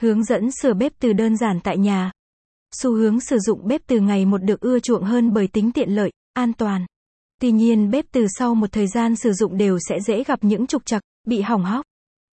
Hướng 0.00 0.24
dẫn 0.24 0.50
sửa 0.50 0.74
bếp 0.74 0.92
từ 1.00 1.12
đơn 1.12 1.36
giản 1.36 1.60
tại 1.60 1.78
nhà. 1.78 2.10
Xu 2.74 2.94
hướng 2.94 3.20
sử 3.20 3.38
dụng 3.38 3.66
bếp 3.66 3.80
từ 3.86 4.00
ngày 4.00 4.26
một 4.26 4.38
được 4.38 4.60
ưa 4.60 4.78
chuộng 4.78 5.04
hơn 5.04 5.32
bởi 5.32 5.48
tính 5.48 5.72
tiện 5.72 5.90
lợi, 5.90 6.10
an 6.32 6.52
toàn. 6.52 6.86
Tuy 7.40 7.52
nhiên 7.52 7.90
bếp 7.90 8.04
từ 8.12 8.26
sau 8.38 8.54
một 8.54 8.72
thời 8.72 8.86
gian 8.86 9.16
sử 9.16 9.32
dụng 9.32 9.56
đều 9.56 9.78
sẽ 9.88 10.00
dễ 10.00 10.24
gặp 10.24 10.38
những 10.44 10.66
trục 10.66 10.86
trặc, 10.86 11.02
bị 11.26 11.40
hỏng 11.40 11.64
hóc. 11.64 11.86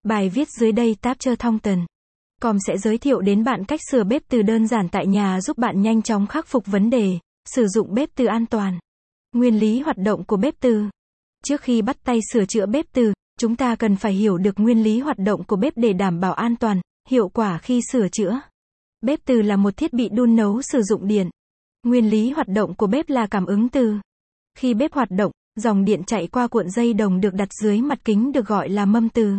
Bài 0.03 0.29
viết 0.29 0.47
dưới 0.59 0.71
đây 0.71 0.95
táp 1.01 1.19
chơ 1.19 1.35
thông 1.35 1.59
tần. 1.59 1.85
Com 2.41 2.57
sẽ 2.67 2.77
giới 2.77 2.97
thiệu 2.97 3.21
đến 3.21 3.43
bạn 3.43 3.65
cách 3.65 3.79
sửa 3.91 4.03
bếp 4.03 4.21
từ 4.27 4.41
đơn 4.41 4.67
giản 4.67 4.89
tại 4.89 5.07
nhà 5.07 5.41
giúp 5.41 5.57
bạn 5.57 5.81
nhanh 5.81 6.01
chóng 6.01 6.27
khắc 6.27 6.47
phục 6.47 6.65
vấn 6.65 6.89
đề, 6.89 7.19
sử 7.45 7.67
dụng 7.67 7.93
bếp 7.93 8.09
từ 8.15 8.25
an 8.25 8.45
toàn. 8.45 8.79
Nguyên 9.35 9.59
lý 9.59 9.79
hoạt 9.79 9.97
động 9.97 10.23
của 10.23 10.37
bếp 10.37 10.53
từ. 10.59 10.83
Trước 11.45 11.61
khi 11.61 11.81
bắt 11.81 11.97
tay 12.03 12.19
sửa 12.33 12.45
chữa 12.45 12.65
bếp 12.65 12.85
từ, 12.93 13.13
chúng 13.39 13.55
ta 13.55 13.75
cần 13.75 13.95
phải 13.95 14.13
hiểu 14.13 14.37
được 14.37 14.59
nguyên 14.59 14.83
lý 14.83 14.99
hoạt 14.99 15.17
động 15.17 15.43
của 15.43 15.55
bếp 15.55 15.73
để 15.75 15.93
đảm 15.93 16.19
bảo 16.19 16.33
an 16.33 16.55
toàn, 16.55 16.81
hiệu 17.09 17.29
quả 17.29 17.57
khi 17.57 17.81
sửa 17.91 18.07
chữa. 18.07 18.39
Bếp 19.01 19.19
từ 19.25 19.41
là 19.41 19.55
một 19.55 19.77
thiết 19.77 19.93
bị 19.93 20.09
đun 20.09 20.35
nấu 20.35 20.61
sử 20.61 20.81
dụng 20.81 21.07
điện. 21.07 21.29
Nguyên 21.83 22.09
lý 22.09 22.31
hoạt 22.31 22.47
động 22.47 22.75
của 22.75 22.87
bếp 22.87 23.09
là 23.09 23.27
cảm 23.27 23.45
ứng 23.45 23.69
từ. 23.69 23.93
Khi 24.57 24.73
bếp 24.73 24.93
hoạt 24.93 25.11
động, 25.11 25.31
dòng 25.55 25.85
điện 25.85 26.03
chạy 26.03 26.27
qua 26.27 26.47
cuộn 26.47 26.69
dây 26.69 26.93
đồng 26.93 27.21
được 27.21 27.33
đặt 27.33 27.49
dưới 27.61 27.81
mặt 27.81 27.99
kính 28.05 28.31
được 28.31 28.47
gọi 28.47 28.69
là 28.69 28.85
mâm 28.85 29.09
từ. 29.09 29.35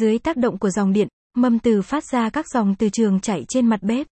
Dưới 0.00 0.18
tác 0.18 0.36
động 0.36 0.58
của 0.58 0.70
dòng 0.70 0.92
điện, 0.92 1.08
mâm 1.36 1.58
từ 1.58 1.82
phát 1.82 2.04
ra 2.04 2.30
các 2.30 2.46
dòng 2.48 2.74
từ 2.74 2.88
trường 2.88 3.20
chạy 3.20 3.44
trên 3.48 3.66
mặt 3.66 3.82
bếp. 3.82 4.06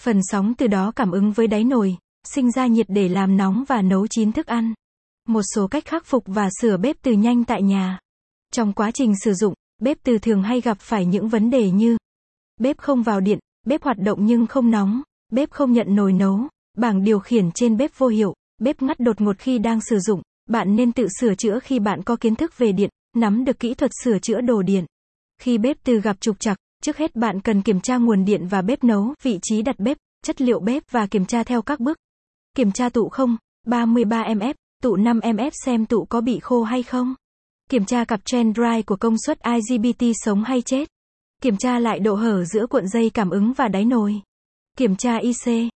Phần 0.00 0.20
sóng 0.22 0.54
từ 0.54 0.66
đó 0.66 0.92
cảm 0.96 1.10
ứng 1.10 1.32
với 1.32 1.46
đáy 1.46 1.64
nồi, 1.64 1.96
sinh 2.24 2.50
ra 2.50 2.66
nhiệt 2.66 2.86
để 2.88 3.08
làm 3.08 3.36
nóng 3.36 3.64
và 3.68 3.82
nấu 3.82 4.06
chín 4.06 4.32
thức 4.32 4.46
ăn. 4.46 4.74
Một 5.28 5.42
số 5.54 5.66
cách 5.66 5.84
khắc 5.84 6.06
phục 6.06 6.24
và 6.26 6.48
sửa 6.60 6.76
bếp 6.76 6.96
từ 7.02 7.12
nhanh 7.12 7.44
tại 7.44 7.62
nhà. 7.62 7.98
Trong 8.52 8.72
quá 8.72 8.90
trình 8.90 9.12
sử 9.24 9.34
dụng, 9.34 9.54
bếp 9.82 9.98
từ 10.02 10.18
thường 10.18 10.42
hay 10.42 10.60
gặp 10.60 10.76
phải 10.80 11.06
những 11.06 11.28
vấn 11.28 11.50
đề 11.50 11.70
như 11.70 11.96
bếp 12.60 12.78
không 12.78 13.02
vào 13.02 13.20
điện, 13.20 13.38
bếp 13.66 13.82
hoạt 13.82 13.98
động 13.98 14.26
nhưng 14.26 14.46
không 14.46 14.70
nóng, 14.70 15.02
bếp 15.32 15.50
không 15.50 15.72
nhận 15.72 15.94
nồi 15.94 16.12
nấu, 16.12 16.40
bảng 16.78 17.04
điều 17.04 17.18
khiển 17.18 17.50
trên 17.54 17.76
bếp 17.76 17.98
vô 17.98 18.06
hiệu, 18.06 18.34
bếp 18.58 18.82
ngắt 18.82 19.00
đột 19.00 19.20
ngột 19.20 19.38
khi 19.38 19.58
đang 19.58 19.80
sử 19.80 19.98
dụng. 19.98 20.22
Bạn 20.48 20.76
nên 20.76 20.92
tự 20.92 21.06
sửa 21.20 21.34
chữa 21.34 21.58
khi 21.58 21.78
bạn 21.78 22.02
có 22.02 22.16
kiến 22.16 22.36
thức 22.36 22.58
về 22.58 22.72
điện, 22.72 22.90
nắm 23.16 23.44
được 23.44 23.58
kỹ 23.58 23.74
thuật 23.74 23.90
sửa 24.04 24.18
chữa 24.18 24.40
đồ 24.40 24.62
điện. 24.62 24.84
Khi 25.42 25.58
bếp 25.58 25.76
từ 25.84 26.00
gặp 26.00 26.20
trục 26.20 26.40
trặc, 26.40 26.56
trước 26.82 26.96
hết 26.96 27.16
bạn 27.16 27.40
cần 27.40 27.62
kiểm 27.62 27.80
tra 27.80 27.96
nguồn 27.96 28.24
điện 28.24 28.46
và 28.46 28.62
bếp 28.62 28.84
nấu, 28.84 29.14
vị 29.22 29.38
trí 29.42 29.62
đặt 29.62 29.78
bếp, 29.78 29.96
chất 30.24 30.40
liệu 30.40 30.60
bếp 30.60 30.82
và 30.90 31.06
kiểm 31.06 31.26
tra 31.26 31.42
theo 31.42 31.62
các 31.62 31.80
bước. 31.80 31.98
Kiểm 32.56 32.72
tra 32.72 32.88
tụ 32.88 33.08
không, 33.08 33.36
33mf, 33.66 34.54
tụ 34.82 34.96
5mf 34.96 35.50
xem 35.64 35.86
tụ 35.86 36.04
có 36.04 36.20
bị 36.20 36.38
khô 36.38 36.62
hay 36.62 36.82
không. 36.82 37.14
Kiểm 37.70 37.84
tra 37.84 38.04
cặp 38.04 38.20
trend 38.24 38.56
dry 38.56 38.82
của 38.82 38.96
công 38.96 39.14
suất 39.26 39.38
IGBT 39.42 40.04
sống 40.24 40.44
hay 40.44 40.62
chết. 40.62 40.88
Kiểm 41.42 41.56
tra 41.56 41.78
lại 41.78 42.00
độ 42.00 42.14
hở 42.14 42.44
giữa 42.44 42.66
cuộn 42.66 42.88
dây 42.88 43.10
cảm 43.10 43.30
ứng 43.30 43.52
và 43.52 43.68
đáy 43.68 43.84
nồi. 43.84 44.20
Kiểm 44.76 44.96
tra 44.96 45.16
IC. 45.16 45.68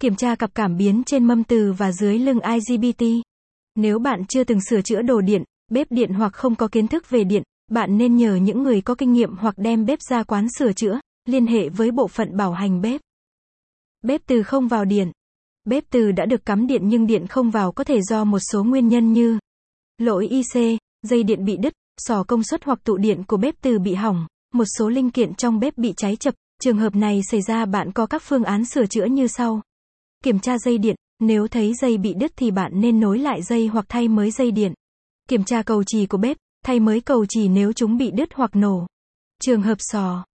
Kiểm 0.00 0.16
tra 0.16 0.34
cặp 0.34 0.54
cảm 0.54 0.76
biến 0.76 1.02
trên 1.06 1.24
mâm 1.24 1.44
từ 1.44 1.72
và 1.72 1.92
dưới 1.92 2.18
lưng 2.18 2.38
IGBT. 2.40 3.04
Nếu 3.74 3.98
bạn 3.98 4.22
chưa 4.28 4.44
từng 4.44 4.60
sửa 4.60 4.82
chữa 4.82 5.02
đồ 5.02 5.20
điện, 5.20 5.42
bếp 5.68 5.86
điện 5.90 6.12
hoặc 6.12 6.32
không 6.32 6.54
có 6.54 6.68
kiến 6.68 6.88
thức 6.88 7.10
về 7.10 7.24
điện, 7.24 7.42
bạn 7.70 7.98
nên 7.98 8.16
nhờ 8.16 8.34
những 8.34 8.62
người 8.62 8.80
có 8.80 8.94
kinh 8.94 9.12
nghiệm 9.12 9.36
hoặc 9.36 9.54
đem 9.58 9.86
bếp 9.86 9.98
ra 10.10 10.22
quán 10.22 10.46
sửa 10.58 10.72
chữa, 10.72 11.00
liên 11.24 11.46
hệ 11.46 11.68
với 11.68 11.90
bộ 11.90 12.08
phận 12.08 12.36
bảo 12.36 12.52
hành 12.52 12.80
bếp. 12.80 13.00
Bếp 14.02 14.20
từ 14.26 14.42
không 14.42 14.68
vào 14.68 14.84
điện. 14.84 15.12
Bếp 15.64 15.84
từ 15.90 16.12
đã 16.12 16.26
được 16.26 16.44
cắm 16.44 16.66
điện 16.66 16.88
nhưng 16.88 17.06
điện 17.06 17.26
không 17.26 17.50
vào 17.50 17.72
có 17.72 17.84
thể 17.84 18.00
do 18.02 18.24
một 18.24 18.40
số 18.52 18.64
nguyên 18.64 18.88
nhân 18.88 19.12
như 19.12 19.38
lỗi 19.98 20.28
IC, 20.28 20.78
dây 21.02 21.22
điện 21.22 21.44
bị 21.44 21.56
đứt, 21.56 21.72
sò 21.98 22.24
công 22.24 22.42
suất 22.42 22.64
hoặc 22.64 22.78
tụ 22.84 22.96
điện 22.96 23.22
của 23.26 23.36
bếp 23.36 23.54
từ 23.60 23.78
bị 23.78 23.94
hỏng, 23.94 24.26
một 24.56 24.64
số 24.78 24.88
linh 24.88 25.10
kiện 25.10 25.34
trong 25.34 25.58
bếp 25.58 25.78
bị 25.78 25.92
cháy 25.96 26.16
chập. 26.16 26.34
Trường 26.62 26.78
hợp 26.78 26.94
này 26.94 27.20
xảy 27.30 27.42
ra 27.42 27.64
bạn 27.64 27.92
có 27.92 28.06
các 28.06 28.22
phương 28.22 28.44
án 28.44 28.64
sửa 28.64 28.86
chữa 28.86 29.04
như 29.04 29.26
sau. 29.26 29.62
Kiểm 30.24 30.38
tra 30.38 30.58
dây 30.58 30.78
điện, 30.78 30.96
nếu 31.20 31.48
thấy 31.48 31.72
dây 31.74 31.98
bị 31.98 32.14
đứt 32.14 32.32
thì 32.36 32.50
bạn 32.50 32.72
nên 32.74 33.00
nối 33.00 33.18
lại 33.18 33.42
dây 33.42 33.66
hoặc 33.66 33.86
thay 33.88 34.08
mới 34.08 34.30
dây 34.30 34.50
điện. 34.50 34.72
Kiểm 35.28 35.44
tra 35.44 35.62
cầu 35.62 35.84
chì 35.84 36.06
của 36.06 36.18
bếp, 36.18 36.36
thay 36.64 36.80
mới 36.80 37.00
cầu 37.00 37.26
chì 37.26 37.48
nếu 37.48 37.72
chúng 37.72 37.96
bị 37.96 38.10
đứt 38.10 38.28
hoặc 38.34 38.56
nổ. 38.56 38.86
Trường 39.42 39.62
hợp 39.62 39.78
sò, 39.80 40.26